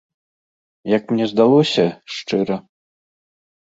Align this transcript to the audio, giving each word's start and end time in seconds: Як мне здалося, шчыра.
Як 0.97 1.03
мне 1.13 1.25
здалося, 1.33 1.87
шчыра. 2.17 2.63